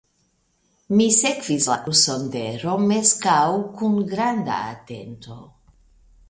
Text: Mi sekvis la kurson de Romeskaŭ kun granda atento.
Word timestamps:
Mi 1.01 1.05
sekvis 1.17 1.67
la 1.71 1.75
kurson 1.87 2.25
de 2.37 2.41
Romeskaŭ 2.63 3.37
kun 3.83 4.01
granda 4.15 4.57
atento. 4.73 5.39